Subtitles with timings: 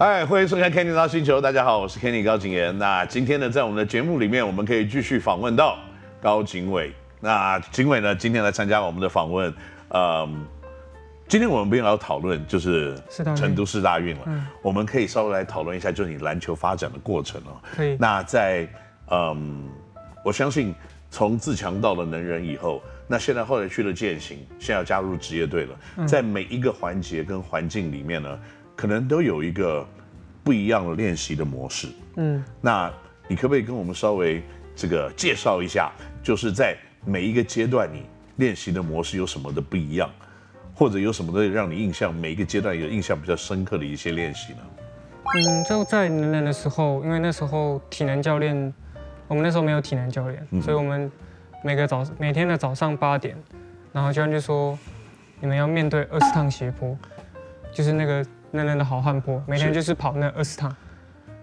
[0.00, 2.78] 嗨，欢迎收看《Kenny 大星球》，大家好，我是 Kenny 高景言。
[2.78, 5.76] 那今天呢，在我们的节目里面，我们可以继续访问到
[6.22, 6.92] 高景伟。
[7.18, 9.52] 那景伟呢，今天来参加我们的访问。
[9.88, 10.46] 嗯，
[11.26, 12.96] 今天我们不要讨论就是
[13.34, 17.58] 成都市大运了，嗯，我们可以稍微来讨论一下，就是你篮球发展的过程哦。
[17.74, 17.96] 可以。
[17.98, 18.68] 那在
[19.10, 19.68] 嗯，
[20.24, 20.72] 我相信
[21.10, 28.38] 从自强到了能人以后，那现在后来去了健行，现在要加入职业队了，在每一个环节跟环境里面呢。
[28.78, 29.84] 可能都有一个
[30.44, 32.88] 不一样的练习的模式，嗯，那
[33.26, 34.40] 你可不可以跟我们稍微
[34.76, 35.90] 这个介绍一下，
[36.22, 38.04] 就是在每一个阶段你
[38.36, 40.08] 练习的模式有什么的不一样，
[40.76, 44.60] 或者有什么的让你印象每一个阶段有印象比较深刻的一些练习呢？
[45.24, 48.72] 嗯，就在能人的时候，因为那时候体能教练，
[49.26, 51.10] 我们那时候没有体能教练，嗯、所以我们
[51.64, 53.36] 每个早每天的早上八点，
[53.92, 54.78] 然后教练就说
[55.40, 56.96] 你们要面对二十趟斜坡，
[57.72, 58.24] 就是那个。
[58.50, 60.74] 能人的好汉坡，每天就是跑那二十趟，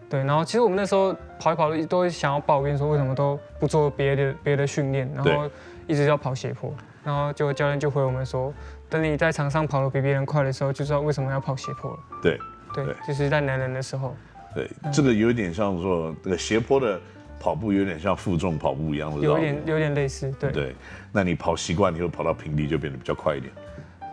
[0.10, 0.24] 对。
[0.24, 5.50] 然后其实我们那时候跑一跑都会想要抱怨说，为什么都不做别的别的训练，然后
[5.88, 6.74] 一直要跑斜坡。
[7.04, 8.52] 然后就教练就回我们说，
[8.90, 12.00] 等你在场上跑得比别人快的时候，就知道为什么要跑斜坡了。
[12.20, 12.40] 对
[12.74, 14.16] 对，就是在男人的时候。
[14.56, 17.00] 对，这个有点像说那个斜坡的
[17.40, 20.32] 跑步有点像负重跑步一样的，有点有点类似。
[20.40, 20.76] 对对，
[21.12, 23.54] 那你跑习惯以后跑到平地就变得比较快一点。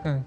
[0.03, 0.23] 嗯。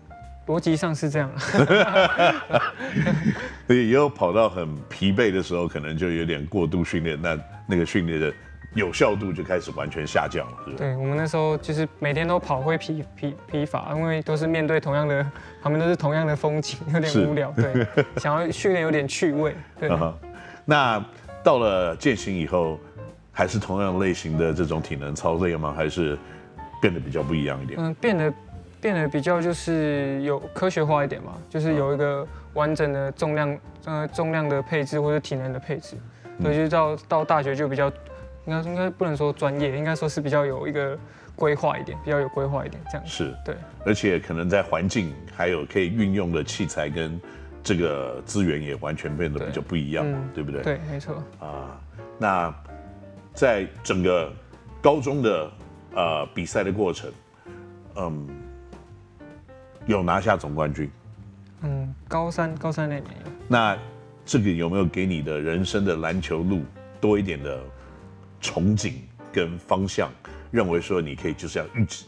[0.47, 1.30] 逻辑上是这样，
[3.66, 8.33] 所以以后跑到很疲惫的时候，可能就有点过度训练，那那个训练的
[8.75, 10.77] 有效度就开始完全下降了，是不是？
[10.77, 15.20] 对，我们那时候就是每天都跑会疲疲疲乏，因为都是面对同样的，
[15.62, 17.50] 旁边都是同样的风景，有点无聊。
[17.50, 17.84] 对，
[18.19, 19.56] 想要训练有点趣味。
[19.81, 19.88] 对。
[19.97, 20.12] Uh-huh.
[20.64, 21.05] 那
[21.42, 22.78] 到了健行以后，
[23.33, 25.75] 还是同样类型的这种体能操练吗？
[25.77, 26.16] 还是
[26.81, 27.81] 变得比较不一样一点？
[27.81, 28.33] 嗯，变得。
[28.87, 32.25] 变得比较就是有科学化一点嘛，就是有一个
[32.55, 35.97] 完整的重量，呃，重量的配置或者体能的配置，
[36.41, 37.88] 所以就到到大学就比较，
[38.44, 40.97] 应该应该不能说专业，应该说是比较有一个
[41.34, 43.05] 规划一点，比较有规划一点这样。
[43.05, 47.21] 是，对，而且可能在环境还有可以运用的器材跟
[47.65, 50.62] 这个资源也完全变得比较不一样，对，嗯，对不对？
[50.62, 51.21] 对，没错。
[51.41, 51.77] 啊，
[52.19, 52.55] 那
[53.34, 54.33] 在整个
[54.81, 55.50] 高中的
[55.97, 57.10] 呃比赛的过程，
[57.97, 58.28] 嗯。
[59.86, 60.91] 有拿下总冠军，
[61.62, 63.32] 嗯，高三高三那年有。
[63.47, 63.78] 那
[64.24, 66.62] 这个有没有给你的人生的篮球路
[67.00, 67.60] 多一点的
[68.42, 68.94] 憧憬
[69.32, 70.10] 跟方向？
[70.50, 72.04] 认为说你可以就是要一直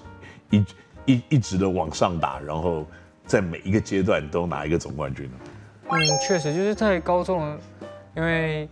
[0.50, 0.64] 一
[1.06, 2.84] 一一直的往上打，然后
[3.26, 5.32] 在每一个阶段都拿一个总冠军呢？
[5.90, 7.56] 嗯，确实就是在高中，
[8.16, 8.68] 因为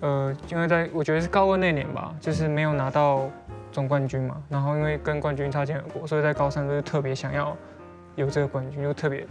[0.00, 3.28] 呃，因为在我觉得是高二那年吧，就是没有拿到
[3.70, 7.54] 总冠军嘛，然后因为跟冠军擦肩而过，所以在高三就是特别想要。
[8.16, 9.26] 有这个冠军就特别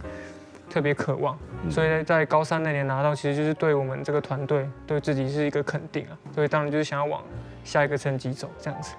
[0.70, 1.38] 特别渴望，
[1.70, 6.18] 所以在高三那年拿到，其实就是对我们这个团队对自己是一个肯定啊。
[6.34, 7.22] 所以当然就是想要往
[7.64, 8.92] 下一个层级走，这样子。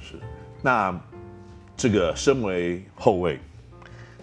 [0.00, 0.14] 是，
[0.62, 0.98] 那
[1.76, 3.38] 这个身为后卫，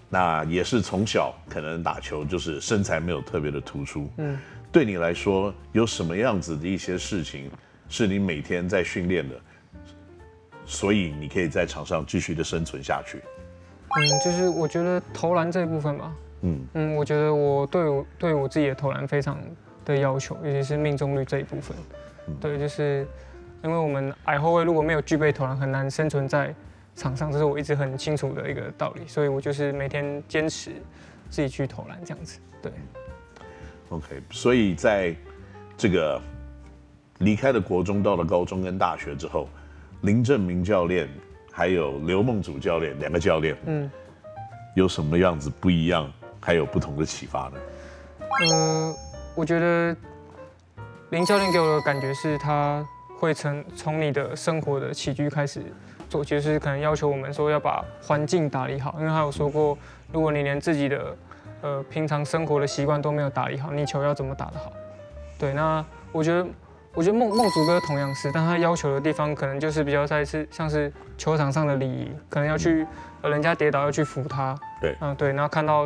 [0.10, 4.10] 那也是从小可能打球就是身材没有特别的突出。
[4.18, 4.38] 嗯，
[4.72, 7.50] 对你来说有什么样子的一些事情
[7.90, 9.36] 是你每天在训练的，
[10.66, 13.22] 所以你可以在场上继续的生存下去？
[13.90, 19.40] 嗯，就是我觉得投篮这一部分吧，嗯嗯，我觉得我对我对我自己的投篮非常
[19.86, 21.76] 的要求，尤其是命中率这一部分，
[22.28, 23.08] 嗯、对，就是
[23.64, 26.54] 因为我们矮后卫如果没有具备投篮，很难生存在
[26.96, 30.72] 场上，这是我一直很清楚的一个道理，所以我就是每天坚持
[31.30, 32.72] 自己去投篮这样子，对。
[33.90, 35.16] OK，所以在
[35.78, 36.22] 这个
[37.20, 39.48] 离开了国中，到了高中跟大学之后，
[40.02, 41.08] 林正明教练。
[41.58, 43.90] 还有刘梦主教练，两个教练，嗯，
[44.76, 46.08] 有什么样子不一样，
[46.40, 47.54] 还有不同的启发呢？
[48.54, 48.96] 嗯，
[49.34, 49.98] 我觉得
[51.10, 52.88] 林教练给我的感觉是，他
[53.20, 55.64] 会从从你的生活的起居开始
[56.08, 59.76] 做，就是可能要求我们说要把环境打理好，因为他有说过，
[60.14, 61.18] 如果你连自己的
[61.64, 64.72] 呃平常生活的习惯都没有打理好，你球要怎么打得好？
[65.40, 66.48] 对，那我觉得。
[66.98, 72.88] 我觉得梦梦祖哥同样是，但他要求的地方可能就是比较在是像是球场上的礼仪，可能要去
[73.22, 75.84] 呃人家跌倒要去扶他，对，嗯对，然后看到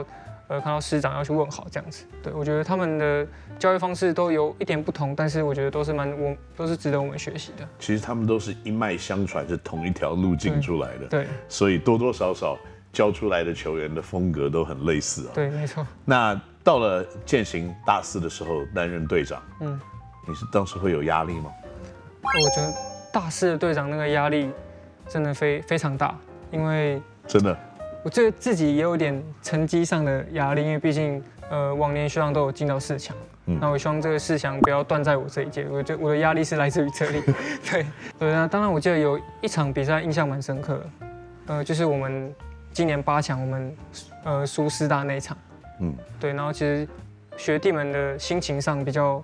[0.48, 3.28] 呃看到师长要去问好这样子，对，我觉得他们的
[3.60, 7.68] 教育方式都有一点不同，但是我觉得都是蛮我都是值得我们学习的。
[7.78, 12.58] 其实他们都是一脉相传，是同一条路径出来的，对，所以多多少少
[12.94, 15.32] 教出来的球员的风格都很类似啊。
[15.34, 15.86] 对，没错。
[16.06, 19.78] 那到了践行大四的时候担任队长，嗯。
[20.32, 21.52] 你是当时会有压力吗？
[22.24, 22.74] 我觉得
[23.12, 24.50] 大四的队长那个压力
[25.10, 26.18] 真的非非常大，
[26.52, 27.58] 因为真的，
[28.02, 33.14] 我这自己也有点成绩上的压力，因为毕竟呃往年学长都有进到四强，
[33.48, 37.22] 嗯，那我希望这个四强不要断在我这一届，我就我的压力是来自于这里，
[37.70, 37.86] 对
[38.18, 40.90] 对啊，当然我记得有一场比赛印象蛮深刻的，
[41.48, 42.34] 呃，就是我们
[42.72, 43.78] 今年八强我们
[44.24, 45.38] 呃输师大那一场，
[45.82, 46.88] 嗯，对，然后其实
[47.36, 49.22] 学弟们的心情上比较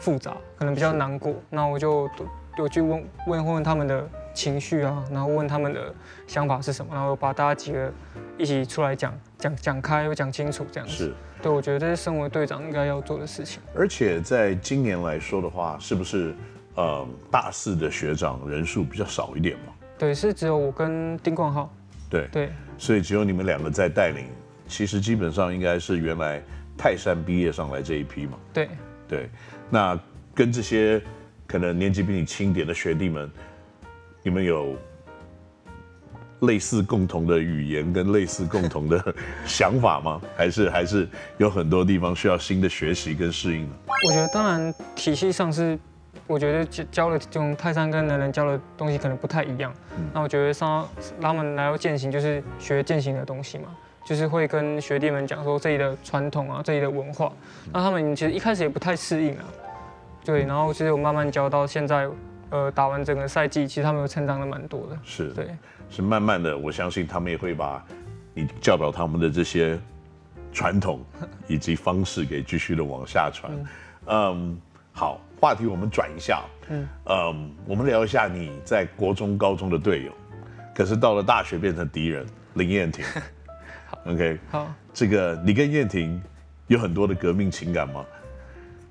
[0.00, 2.10] 复杂，可能比较难过，那我就
[2.58, 4.08] 有去问问问他们的。
[4.32, 5.92] 情绪啊，然后问他们的
[6.24, 7.92] 想法是什么，然后把大家几个
[8.38, 10.94] 一起出来讲讲讲开，又讲清楚这样子。
[10.94, 13.60] 是，对，我觉得这是身为队长应该要做的事情。
[13.74, 16.32] 而且在今年来说的话，是不是
[16.76, 19.72] 呃大四的学长人数比较少一点嘛？
[19.98, 21.68] 对，是只有我跟丁冠浩。
[22.08, 24.26] 对对，所以只有你们两个在带领。
[24.68, 26.40] 其实基本上应该是原来
[26.78, 28.38] 泰山毕业上来这一批嘛。
[28.52, 28.68] 对
[29.08, 29.28] 对，
[29.70, 29.98] 那
[30.34, 31.00] 跟这些
[31.46, 33.30] 可能年纪比你轻点的学弟们。
[34.22, 34.76] 你们有
[36.40, 39.14] 类似共同的语言跟类似共同的
[39.46, 40.20] 想法吗？
[40.36, 41.08] 还是还是
[41.38, 43.74] 有很多地方需要新的学习跟适应呢？
[44.06, 45.78] 我觉得当然体系上是，
[46.26, 49.72] 我觉得教教的这种泰山跟人人教的东西可能不太一样。
[49.96, 50.86] 嗯、那我觉得上
[51.18, 53.74] 他们来到践行就是学践行的东西嘛，
[54.04, 57.32] 就是会跟学弟们讲说这里的传统啊，这里的文化。
[57.72, 59.44] 那他们其实一开始也不太适应啊，
[60.24, 60.44] 对。
[60.44, 62.08] 然后其实我慢慢教到现在。
[62.52, 64.98] 呃，打完整个赛季，其实他们有成长的蛮多的。
[65.04, 65.56] 是，对，
[65.88, 67.80] 是慢慢的，我相信他们也会把
[68.34, 69.78] 你教导他们的这些
[70.52, 71.00] 传统
[71.46, 73.52] 以及方式给继续的往下传。
[73.52, 73.66] 嗯，
[74.06, 74.60] 嗯，
[74.90, 76.42] 好，话题我们转一下。
[76.70, 80.12] 嗯，嗯，我们聊一下你在国中、高中的队友，
[80.74, 83.04] 可是到了大学变成敌人，林彦廷。
[84.04, 86.20] 好，OK，好，这个你跟燕婷
[86.66, 88.04] 有很多的革命情感吗？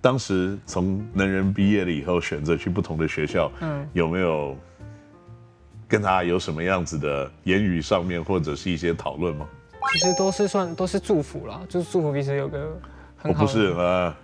[0.02, 4.58] 当时从能人毕业了以后，选择去不同的学校，嗯，有没有
[5.88, 9.46] 跟他有什么样子的言语上面或者是一些讨论吗？
[9.94, 12.80] 其实都是算都是祝福啦，就是祝福彼此有个
[13.18, 13.46] 很好的。
[13.46, 14.16] 我不是呃，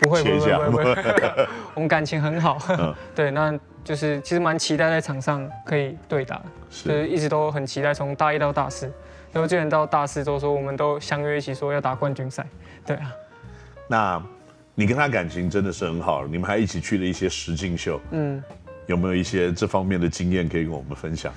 [0.00, 2.58] 不会不会不会不会， 我们感情很好。
[2.70, 6.40] 嗯、对，那就是其实蛮期待在场上可以对打，
[6.70, 8.90] 是就是一直都很期待，从大一到大四，
[9.32, 12.46] 然后既然到大四都说我们都相约一起说要打冠军赛，
[12.86, 13.12] 对啊。
[13.88, 14.22] 那。
[14.74, 18.42] 你跟他感情真的是很好，你们还一起去了一些实境秀，嗯，
[18.86, 21.30] 有没有一些这方面的经验可以跟我们分享？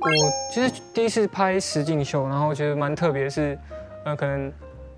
[0.00, 0.08] 我
[0.52, 3.56] 其实第一次拍实境秀，然后觉得蛮特别，是
[4.04, 4.52] 呃，可能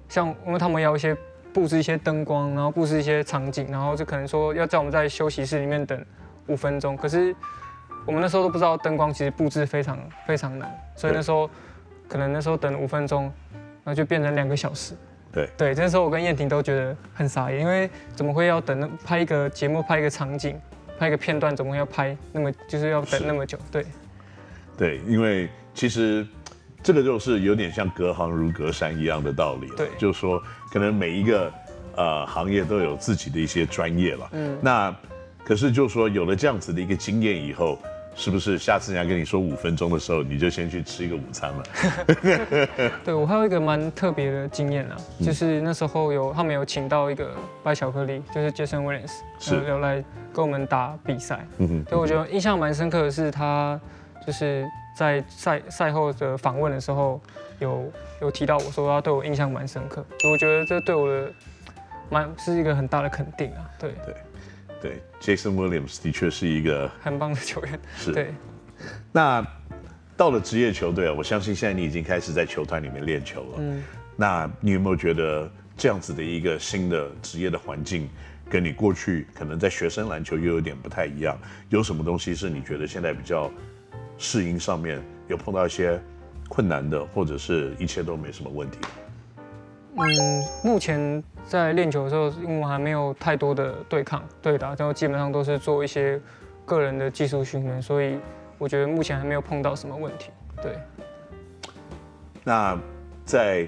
[0.09, 1.15] 像因为他们要一些
[1.53, 6.03] 布置一些灯光，然后布置一些场景，然后就可能说要叫我们在休息室里面等
[6.47, 7.37] 五分钟，可是
[8.07, 11.49] 我们那时候都不知道灯光其实布置非常非常难，所以那时候
[12.09, 14.95] 可能那时候等五分钟，然后就变成两个小时。
[15.33, 20.59] 对对，这时候我跟燕婷都觉得很傻眼，因为怎么会要等那拍一个节目，拍一个场景，
[20.99, 23.59] 拍一个片段，怎么会要拍那么就是要等那么久？
[23.71, 23.85] 对，
[24.79, 26.27] 对，因为其实
[26.83, 29.69] 这个就是有点像隔行如隔山一样的道理。
[29.77, 30.43] 对，就是说
[30.73, 31.53] 可能每一个
[31.97, 34.29] 呃行业都有自己的一些专业了。
[34.33, 34.97] 嗯，那
[35.45, 37.79] 可是就是说有了这样子的一个经验以后。
[38.17, 41.65] 是不是下次人家跟你说五分钟的时候，你就先去吃一个午餐了？
[43.05, 47.31] 对，我还有一个蛮特别的经验啊，嗯、就是那时候有他们有请到一个
[47.63, 50.03] 白巧克力，就是 Jason Williams，是有来
[50.33, 51.47] 跟我们打比赛。
[51.59, 53.79] 嗯哼，所以我觉得印象蛮深刻的是他
[54.27, 57.21] 就是在赛赛后的访问的时候
[57.59, 60.03] 有有提到我说他对我印象蛮深刻，
[60.33, 61.31] 我觉得这对我的
[62.09, 63.69] 蛮是一个很大的肯定啊。
[63.79, 64.15] 对对。
[64.81, 67.79] 对，Jason Williams 的确是一个很棒的球员。
[67.97, 68.35] 是，对。
[69.13, 69.45] 那
[70.17, 73.57] 到了职业球队啊，我相信现在你已经开始在球团里面练球了。
[73.59, 73.83] 嗯。
[74.17, 78.09] 那你有没有觉得这样子的一个新的职业的环境，
[78.49, 81.39] 跟你过去可能在学生篮球又有点不太一样？
[81.69, 83.51] 有什么东西是你觉得现在比较
[84.19, 86.01] 适应上面有碰到一些
[86.49, 88.79] 困难的，或者是一切都没什么问题？
[89.99, 96.21] 嗯，目前在练球的时候，因为我还没有太多的对抗对打，然后基本上都是做一些
[96.65, 98.19] 个人的技术训练，所以
[98.59, 100.31] 我觉得目前还没有碰到什么问题。
[100.61, 100.77] 对。
[102.43, 102.77] 那
[103.25, 103.67] 在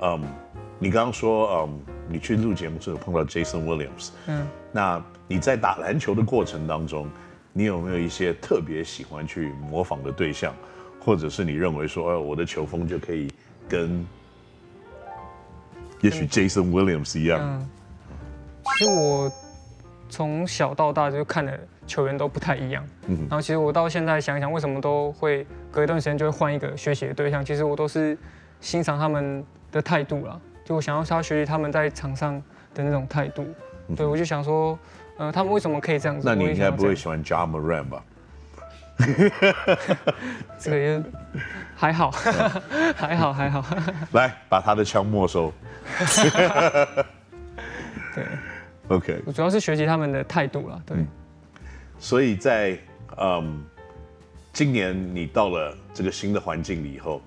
[0.00, 0.22] 嗯，
[0.78, 7.08] 你刚刚说嗯，你去录节目时候碰到 Jason Williams，嗯，那你在打篮球的过程当中，
[7.52, 10.54] 你有没有一些特别喜欢去模仿的对象，
[11.00, 13.30] 或者是你认为说，哎，我的球风就可以
[13.68, 14.06] 跟
[16.00, 17.40] 也许 Jason Williams 一样。
[17.42, 17.68] 嗯，
[18.78, 19.30] 其实我
[20.08, 22.84] 从小到大就看的球员都不太一样。
[23.06, 27.44] 嗯，然后其实我到现在想想，为什么都会隔一段时间就会换一个学习的对象？
[27.44, 28.16] 其实我都是
[28.60, 32.34] 欣赏他们的态度啦，就我想要他学习他们在场上
[32.74, 33.46] 的那种态度。
[33.96, 34.78] 对，我就想说，
[35.18, 36.26] 呃，他们为什么可以这样子？
[36.26, 38.02] 那你应该不会喜欢 Ja Morant 吧？
[40.58, 41.02] 这个也
[41.74, 42.10] 还好，
[42.96, 43.64] 还好还好。
[44.12, 45.52] 来，把他的枪没收。
[48.14, 48.24] 对
[48.88, 49.22] ，OK。
[49.26, 50.96] 我主要是学习他们的态度了，对。
[50.96, 51.06] 嗯、
[51.98, 52.78] 所以在
[53.18, 53.64] 嗯，
[54.52, 57.20] 今年你到了这个新的环境里以后，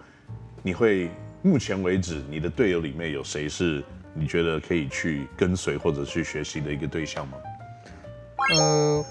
[0.64, 3.84] 你会目前为止你的队友里面有谁是
[4.14, 7.38] 你觉得可以去跟随或者去学习的一个对象吗？
[8.58, 9.06] 呃。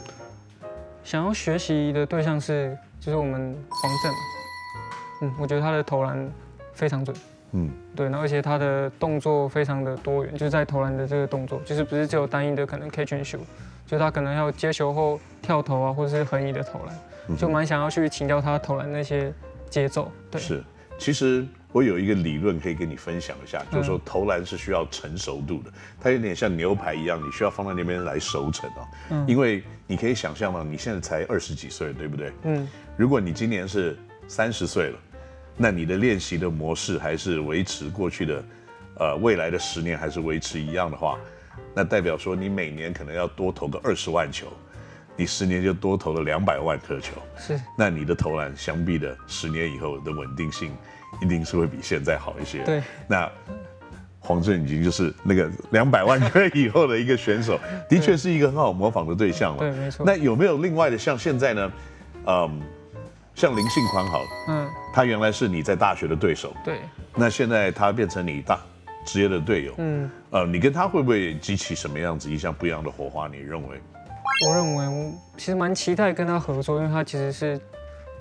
[1.06, 4.12] 想要学习的对象是，就是我们黄正，
[5.22, 6.28] 嗯，我觉得他的投篮
[6.75, 7.16] 非常准，
[7.52, 13.38] 嗯，对，然后而且他的动作非常的多元，就是在投篮的这个动作，就是不是只有单一的可能 catch and shoot，
[13.86, 19.32] 就他可能要接球后跳投啊，或者是横移的投篮，就蛮想要去请教他投篮那些
[19.70, 20.64] 节奏，对，是，
[20.98, 21.46] 其实。
[21.72, 28.88] 我有一个理论可以跟你分享一下，就是说投篮是需要成熟度的，它有点像牛排一样，你需要放在那边来熟成啊。
[29.10, 32.32] 嗯，因为你可以想象嘛，你现在才二十几岁，对不对？
[32.44, 33.94] 嗯，如果你今年是
[34.26, 34.98] 三十岁了，
[35.54, 38.44] 那你的练习的模式还是维持过去的，
[38.98, 41.18] 呃，未来的十年还是维持一样的话，
[41.74, 44.46] 那代表说你每年可能要多投个二十万球，
[45.16, 47.12] 你十年就多投了两百万颗球。
[47.38, 50.70] 是，那你的投篮相比的十年以后的稳定性。
[51.23, 52.62] 一定是会比现在好一些。
[52.64, 53.30] 对，那
[54.20, 57.58] 黄镇已经就是那个两百万颗以后的一个选手，
[57.88, 59.61] 的确是一个很好模仿的对象了。
[59.61, 60.04] 对，没错。
[60.04, 61.73] 那有没有另外的像现在呢？
[62.26, 62.61] 嗯，
[63.35, 66.80] 像林信宽好了，嗯，他原来是你在大学的对手，对。
[67.14, 68.61] 那现在他变成你大
[69.06, 73.26] 职业的队友，嗯，呃，你跟他会不会激起什么样子一项不一样的火花？
[73.26, 73.80] 你认为？
[74.47, 77.61] 我认为我其实蛮期待跟他合作，因为他其实是。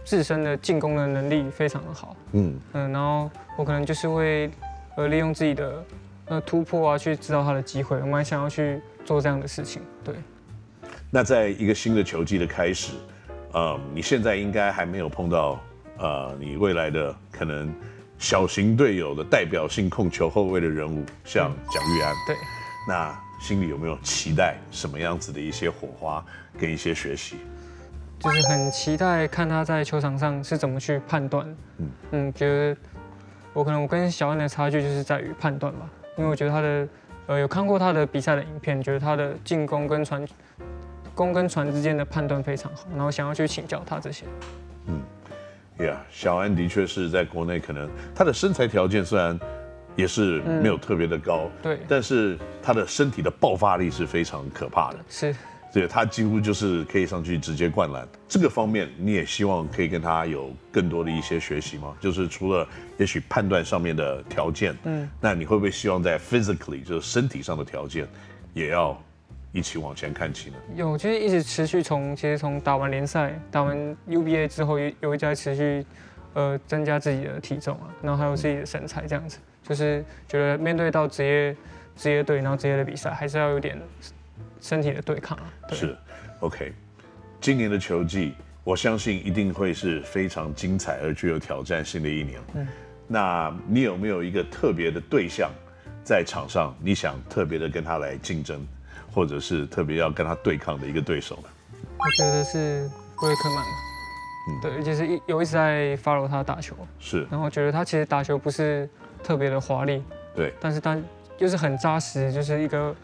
[0.08, 4.52] 自身的进攻的能力非常的好，嗯嗯，然后我可能就是会
[4.96, 5.84] 呃利用自己的
[6.26, 9.82] 呃突破啊，去制造他的机会，我蛮想要去做这样的事情。
[10.04, 10.14] 对。
[11.10, 12.94] 那在一个新的球季的开始，
[13.52, 15.60] 呃，你现在应该还没有碰到
[15.98, 17.74] 呃你未来的可能
[18.20, 22.14] 小型队友的代表性控球后卫的人物，像蒋玉安。
[22.28, 22.36] 对。
[22.88, 26.26] 那心里有没有期待什么样子的一些火花
[26.60, 27.38] 跟一些学习？
[28.20, 31.46] 就是很期待看他在球场上是怎么去判断，
[31.78, 32.78] 嗯嗯，觉得
[33.54, 35.88] 我可能我跟小安的差距就是在于判断吧，
[36.18, 36.88] 因为我觉得他的
[37.28, 40.26] 呃有看过他的比赛的影片，觉得他的进攻跟传
[41.14, 44.26] 攻跟传之间的判断非常好，然后想要去请教他这些。
[44.88, 45.02] 嗯
[45.78, 49.38] ，Yeah，小安的确是在国内可能他的身材条件虽然
[49.96, 55.36] 也是没有特别的高，对，但是他的身体的爆发力是非常可怕的，是。
[55.74, 58.08] 对，他几乎就是可以上去直接灌篮。
[58.30, 61.94] 这个方面，你也希望可以跟他有更多的一些学习吗？
[62.00, 62.66] 就是除了
[62.98, 68.08] 也许判断上面的条件，嗯，那你会不会希望在 physically 就是身体上的条件，
[68.54, 68.98] 也要
[69.52, 70.56] 一起往前看齐呢？
[70.78, 75.86] 有，就是一直持续从其实从打完联赛、打完 UBA 之后，有有一在持续
[76.36, 81.56] 呃增加自己的体重啊，然后还有自己的身材这样子，就是觉得面对到职业
[81.96, 83.78] 职业队，然后职业的比赛，还是要有点。
[84.62, 85.44] 身体的对抗啊，
[85.74, 85.96] 是
[86.40, 86.74] ，OK，
[87.40, 92.42] 今年的球季，我相信一定会是非常精彩而具有挑战性的一年。
[92.56, 92.68] 嗯，
[93.08, 95.52] 那你有没有一个特别的对象
[96.04, 98.66] 在场上，你想特别的跟他来竞争，
[99.14, 101.50] 或者是特别要跟他对抗的一个对手呢？
[102.00, 103.64] 我觉得是布雷克曼，
[104.48, 108.90] 嗯，对，就是一有一直在 follow 他打球，是，然后我觉得他其实打球不是
[109.24, 110.04] 特别的华丽，
[110.36, 110.98] 对，但是他
[111.38, 112.96] 就是很扎实，就是一个。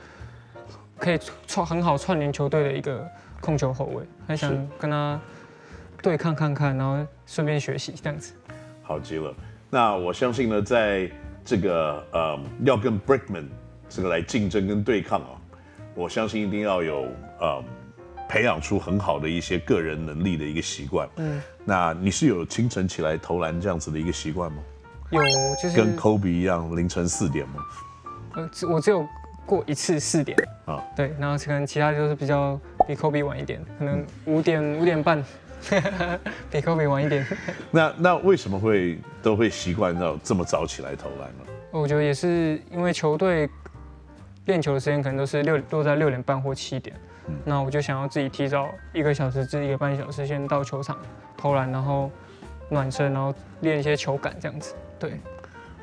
[0.97, 3.03] 可以串很好串联球队的一个
[3.39, 5.19] 控球后卫，很想跟他
[5.99, 8.35] 对抗看看，然后顺便学习这样子。
[8.83, 9.33] 好极了，
[9.67, 11.09] 那我相信呢，在
[11.43, 13.47] 这个呃要跟 Brickman
[13.89, 15.41] 这个来竞争跟对抗啊，
[15.95, 17.07] 我相信一定要有
[17.39, 17.63] 呃
[18.31, 21.05] 培养出很好的一些个人能力的一个习惯。
[21.17, 24.63] 嗯，那你是有清晨起来投篮这样子的一个习惯吗？
[25.09, 25.21] 有，
[25.61, 27.55] 就是跟 Kobe 一样凌晨四点吗？
[28.35, 29.05] 呃，我只有。
[29.43, 32.57] 过一次四点啊，对，然后可能其他就是比较
[32.87, 35.21] 比科比晚一点，可能五点五点半，
[36.49, 37.25] 比科比晚一点。
[37.69, 41.51] 那那为什么会都会习惯到这么早起来投篮呢？
[41.71, 43.49] 我觉得也是因为球队
[44.45, 46.95] 练球的时间可能都是六都在六点半或七点，
[47.27, 50.97] 嗯，那我就想要自己提早一个小时至一个半小时先到球场
[51.37, 52.09] 投篮，然后
[52.69, 54.75] 暖身，然后练一些球感这样子。
[54.99, 55.19] 对，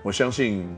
[0.03, 0.69] 我相信。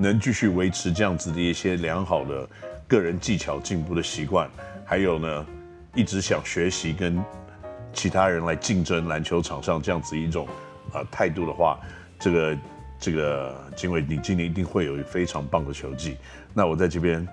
[0.00, 2.48] 能继续维持这样子的一些良好的
[2.86, 4.48] 个人技巧进步的习惯，
[4.84, 5.46] 还有呢，
[5.92, 7.20] 一直想学习跟
[7.92, 10.46] 其他人来竞争篮球场上这样子一种
[10.92, 11.80] 啊态度的话，
[12.16, 12.58] 这个
[12.96, 16.16] 这个经纬，你今年一定会有非常棒的球技。
[16.54, 17.26] 那我在这边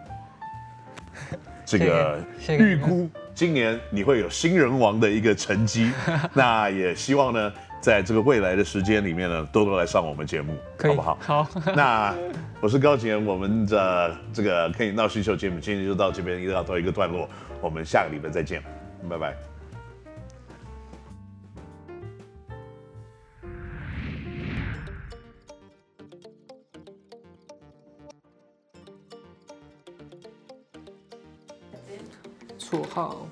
[1.65, 5.91] 这个预估今年你会有新人王的一个成绩。
[6.33, 11.17] 那也希望呢，在这个未来的时间里面呢，多多来上我们节目，好不好？
[11.21, 11.47] 好。
[11.75, 12.13] 那
[12.61, 17.27] 我是高杰，我们的这个可以闹新秀节目今天就到这边，一定要到一个段落。
[17.61, 18.61] 我们下个礼拜再见，
[19.09, 19.54] 拜拜。
[32.57, 33.27] 绰号。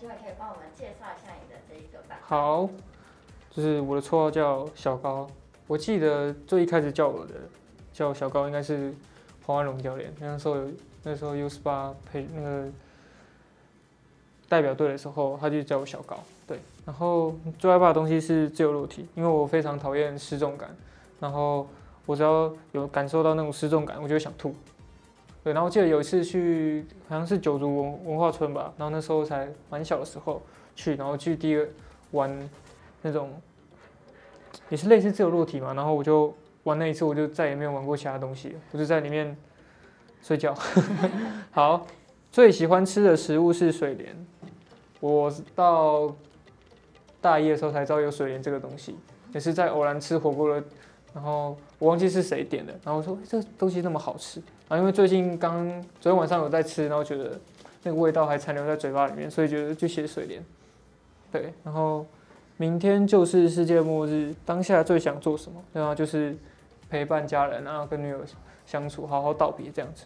[0.00, 2.16] 今晚可以帮我们介绍一下你的这一个版。
[2.22, 2.66] 好，
[3.50, 5.28] 就是我的绰号叫小高。
[5.66, 7.34] 我记得最一开始叫我的
[7.92, 8.94] 叫小高，应该是
[9.44, 10.10] 黄万龙教练。
[10.18, 10.70] 那时候有
[11.02, 12.68] 那时候 U 十八配那个
[14.48, 16.18] 代表队的时候，他就叫我小高。
[16.46, 20.74] 对，然后最害怕的东西是自由落体，因为我非常讨厌失重感。
[21.20, 21.68] 然后
[22.06, 24.54] 我只要有感受到那种失重感，我就会想吐。
[25.42, 30.42] 对，然后我记得有一次去，好像是九族文文化村吧，然后那时候才蛮小的时候
[30.74, 31.66] 去，然后去第一个
[32.10, 32.50] 玩
[33.02, 33.32] 那种，
[34.68, 36.34] 也是类似自由落体嘛，然后我就
[36.64, 39.34] 玩那一次，我就再也没有玩过其他东西，我就在里面
[40.20, 40.54] 睡觉。
[41.52, 41.86] 好，
[42.30, 44.14] 最喜欢吃的食物是水莲，
[45.00, 46.14] 我到
[47.22, 48.94] 大一的时候才知道有水莲这个东西，
[49.32, 50.62] 也是在偶然吃火锅的。
[51.12, 55.66] 然后我忘记是谁点的，然后我说这东西那么好吃啊，因为最近刚
[56.00, 57.32] 昨天晚上有在吃，然后觉得
[57.82, 60.40] 那个味道还残留在嘴巴里面，所以觉得就写水莲。
[61.32, 62.06] 对，然后
[62.56, 65.60] 明天就是世界末日，当下最想做什么？
[65.72, 66.36] 然后就是
[66.88, 68.20] 陪伴家人，然后跟女友
[68.64, 70.04] 相处，好好道别这样子。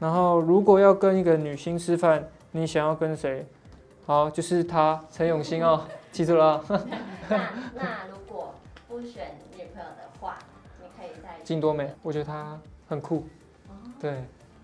[0.00, 3.46] 然后如果要跟一个女星吃饭，你想要跟谁？
[4.04, 6.60] 好，就是她陈永欣哦，记住了。
[7.28, 7.38] 那
[7.76, 8.52] 那如果
[8.88, 10.38] 不选女朋友的话，
[10.80, 11.38] 你可以在？
[11.44, 13.24] 金多美，我觉得她很酷，
[14.02, 14.10] 对，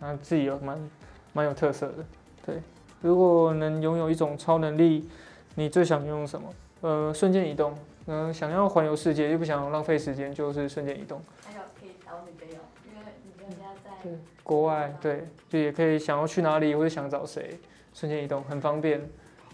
[0.00, 0.90] 然后自己有蛮
[1.32, 2.04] 蛮有特色的，
[2.44, 2.56] 对。
[3.00, 5.08] 如果能拥有一种超能力，
[5.54, 6.52] 你最想拥有什么？
[6.80, 7.72] 呃，瞬间移动，
[8.06, 11.22] 嗯、呃，想要环游世界又不想浪费时间，就是瞬间移动。
[11.46, 14.10] 还有可以找女朋友，因为女朋友家在
[14.42, 17.60] 国外，对，就也可以想要去哪里或者想找谁，
[17.94, 19.00] 瞬间移动很方便，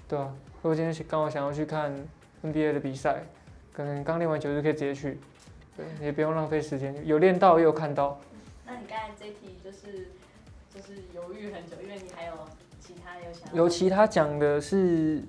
[0.08, 0.34] 对吧、啊？
[0.62, 1.94] 如果今天刚好想要去看
[2.42, 3.22] NBA 的比赛，
[3.74, 5.18] 可能刚练完球就可以直接去。
[5.76, 8.18] 对，也不用浪费时间，有练到又有看到。
[8.66, 10.08] 那你刚才这题就是
[10.74, 12.32] 就是犹豫很久，因为你还有
[12.80, 13.54] 其他有想。
[13.54, 15.22] 有其他讲的是，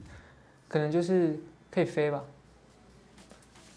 [0.67, 1.37] 可能就是
[1.69, 2.23] 可以飞吧。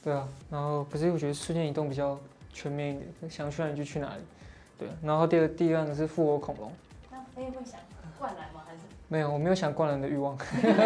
[0.05, 2.18] 对啊，然后可是我觉得瞬间移动比较
[2.53, 4.23] 全面一点，想去哪里就去哪里。
[4.79, 6.73] 对，然后第二第二个是复活恐龙。
[7.11, 7.81] 那飞会想
[8.18, 8.62] 灌篮吗？
[8.64, 8.81] 还是？
[9.09, 10.38] 没有，我没有想灌篮的欲望。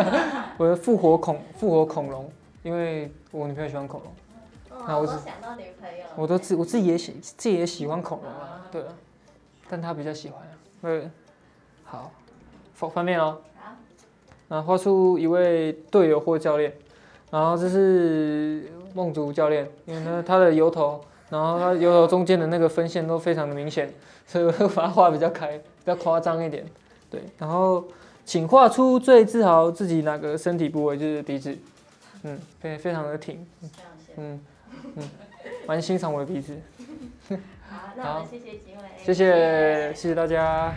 [0.57, 2.33] 我的复活恐复活恐龙，
[2.63, 4.13] 因为我女朋友喜欢恐龙。
[4.87, 8.83] 那我只想到女朋友，我都自我自己也喜自己也喜欢恐龙啊，对，
[9.69, 11.11] 但他比较喜欢啊，对，
[11.85, 12.11] 好，
[12.73, 13.73] 方方便哦，好，
[14.49, 16.73] 那画出一位队友或教练，
[17.31, 23.93] 然后这是梦竹教练，因为呢他的油头， 然后他油头中间的那个分线都非常的明显，
[24.27, 26.65] 所以我把它画比较开，比较夸张一点，
[27.11, 27.85] 对，然后
[28.25, 31.57] 请画出最自豪自己哪个身体部位，就是鼻子，
[32.23, 33.47] 嗯，非非常的挺，
[34.17, 34.41] 嗯。
[34.97, 35.09] 嗯，
[35.67, 36.59] 蛮欣赏我的鼻子。
[37.73, 38.83] 好，那我们谢谢几位。
[39.05, 40.75] 谢谢，谢谢大家。